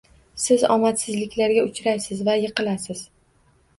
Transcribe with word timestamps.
Siz 0.43 0.63
omadsizliklarga 0.75 1.67
uchraysiz 1.67 2.25
va 2.31 2.39
yiqilasiz. 2.47 3.05